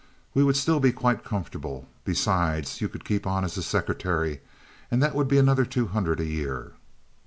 We 0.33 0.41
should 0.43 0.57
still 0.57 0.79
be 0.79 0.91
quite 0.91 1.23
comfortable. 1.23 1.87
Besides, 2.05 2.81
you 2.81 2.89
could 2.89 3.05
keep 3.05 3.27
on 3.27 3.45
as 3.45 3.53
his 3.53 3.67
secretary, 3.67 4.41
and 4.89 4.99
that 5.03 5.13
would 5.13 5.27
be 5.27 5.37
another 5.37 5.63
two 5.63 5.85
hundred 5.89 6.19
a 6.19 6.25
year." 6.25 6.71